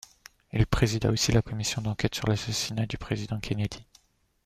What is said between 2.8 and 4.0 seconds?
du président Kennedy.